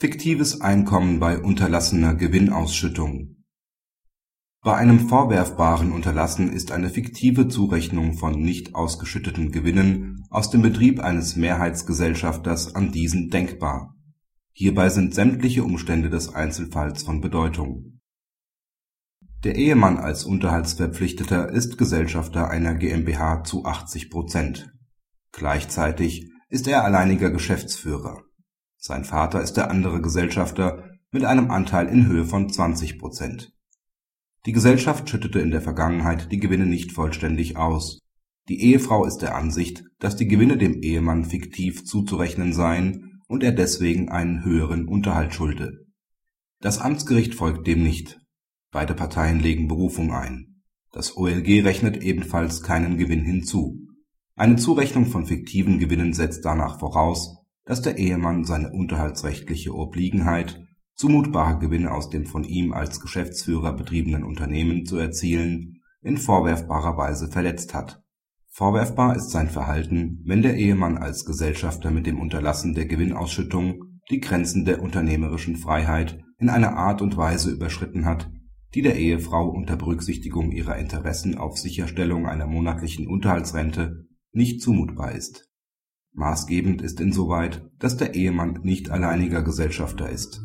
[0.00, 3.34] Fiktives Einkommen bei unterlassener Gewinnausschüttung
[4.62, 11.00] Bei einem vorwerfbaren Unterlassen ist eine fiktive Zurechnung von nicht ausgeschütteten Gewinnen aus dem Betrieb
[11.00, 13.96] eines Mehrheitsgesellschafters an diesen denkbar.
[14.52, 17.98] Hierbei sind sämtliche Umstände des Einzelfalls von Bedeutung.
[19.42, 24.72] Der Ehemann als Unterhaltsverpflichteter ist Gesellschafter einer GmbH zu 80 Prozent.
[25.32, 28.22] Gleichzeitig ist er alleiniger Geschäftsführer
[28.80, 33.52] sein Vater ist der andere Gesellschafter mit einem Anteil in Höhe von 20 Prozent.
[34.46, 37.98] Die Gesellschaft schüttete in der Vergangenheit die Gewinne nicht vollständig aus.
[38.48, 43.52] Die Ehefrau ist der Ansicht, dass die Gewinne dem Ehemann fiktiv zuzurechnen seien und er
[43.52, 45.84] deswegen einen höheren Unterhalt schulde.
[46.60, 48.20] Das Amtsgericht folgt dem nicht.
[48.70, 50.62] Beide Parteien legen Berufung ein.
[50.92, 53.88] Das OLG rechnet ebenfalls keinen Gewinn hinzu.
[54.36, 57.37] Eine Zurechnung von fiktiven Gewinnen setzt danach voraus
[57.68, 64.24] dass der Ehemann seine unterhaltsrechtliche Obliegenheit, zumutbare Gewinne aus dem von ihm als Geschäftsführer betriebenen
[64.24, 68.02] Unternehmen zu erzielen, in vorwerfbarer Weise verletzt hat.
[68.48, 74.20] Vorwerfbar ist sein Verhalten, wenn der Ehemann als Gesellschafter mit dem Unterlassen der Gewinnausschüttung die
[74.20, 78.30] Grenzen der unternehmerischen Freiheit in einer Art und Weise überschritten hat,
[78.74, 85.47] die der Ehefrau unter Berücksichtigung ihrer Interessen auf Sicherstellung einer monatlichen Unterhaltsrente nicht zumutbar ist
[86.18, 90.42] Maßgebend ist insoweit, dass der Ehemann nicht alleiniger Gesellschafter ist.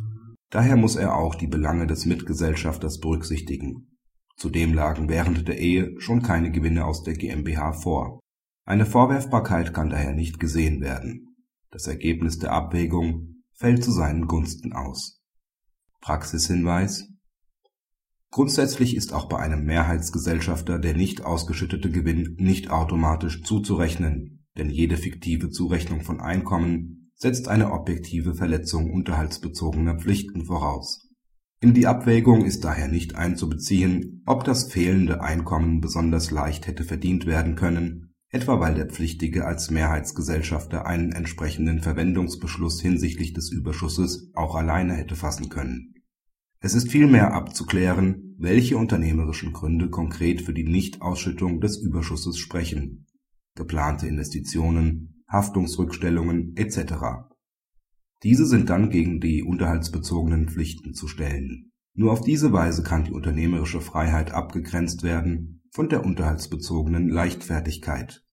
[0.52, 3.98] Daher muss er auch die Belange des Mitgesellschafters berücksichtigen.
[4.38, 8.20] Zudem lagen während der Ehe schon keine Gewinne aus der GmbH vor.
[8.66, 11.36] Eine Vorwerfbarkeit kann daher nicht gesehen werden.
[11.72, 15.24] Das Ergebnis der Abwägung fällt zu seinen Gunsten aus.
[16.02, 17.08] Praxishinweis
[18.30, 24.98] Grundsätzlich ist auch bei einem Mehrheitsgesellschafter der nicht ausgeschüttete Gewinn nicht automatisch zuzurechnen denn jede
[24.98, 31.10] fiktive Zurechnung von Einkommen setzt eine objektive Verletzung unterhaltsbezogener Pflichten voraus.
[31.62, 37.26] In die Abwägung ist daher nicht einzubeziehen, ob das fehlende Einkommen besonders leicht hätte verdient
[37.26, 44.56] werden können, etwa weil der Pflichtige als Mehrheitsgesellschafter einen entsprechenden Verwendungsbeschluss hinsichtlich des Überschusses auch
[44.56, 45.94] alleine hätte fassen können.
[46.60, 53.06] Es ist vielmehr abzuklären, welche unternehmerischen Gründe konkret für die Nichtausschüttung des Überschusses sprechen
[53.56, 56.94] geplante Investitionen, Haftungsrückstellungen etc.
[58.24, 61.72] Diese sind dann gegen die unterhaltsbezogenen Pflichten zu stellen.
[61.96, 68.24] Nur auf diese Weise kann die unternehmerische Freiheit abgegrenzt werden von der unterhaltsbezogenen Leichtfertigkeit